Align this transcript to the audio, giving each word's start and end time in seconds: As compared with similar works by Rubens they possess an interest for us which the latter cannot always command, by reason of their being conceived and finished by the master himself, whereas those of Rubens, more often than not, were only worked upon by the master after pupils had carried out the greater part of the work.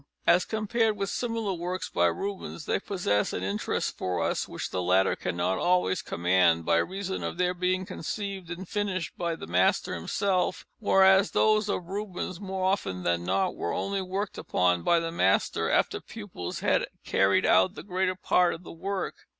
As 0.25 0.45
compared 0.45 0.97
with 0.97 1.11
similar 1.11 1.53
works 1.53 1.87
by 1.87 2.07
Rubens 2.07 2.65
they 2.65 2.79
possess 2.79 3.33
an 3.33 3.43
interest 3.43 3.99
for 3.99 4.19
us 4.23 4.47
which 4.47 4.71
the 4.71 4.81
latter 4.81 5.15
cannot 5.15 5.59
always 5.59 6.01
command, 6.01 6.65
by 6.65 6.77
reason 6.77 7.21
of 7.23 7.37
their 7.37 7.53
being 7.53 7.85
conceived 7.85 8.49
and 8.49 8.67
finished 8.67 9.15
by 9.15 9.35
the 9.35 9.45
master 9.45 9.93
himself, 9.93 10.65
whereas 10.79 11.29
those 11.29 11.69
of 11.69 11.85
Rubens, 11.85 12.39
more 12.39 12.65
often 12.65 13.03
than 13.03 13.23
not, 13.25 13.55
were 13.55 13.73
only 13.75 14.01
worked 14.01 14.39
upon 14.39 14.81
by 14.81 14.99
the 14.99 15.11
master 15.11 15.69
after 15.69 16.01
pupils 16.01 16.61
had 16.61 16.87
carried 17.05 17.45
out 17.45 17.75
the 17.75 17.83
greater 17.83 18.15
part 18.15 18.55
of 18.55 18.63
the 18.63 18.71
work. 18.71 19.27